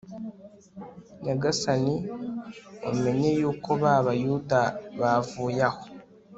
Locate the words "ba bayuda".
3.81-4.61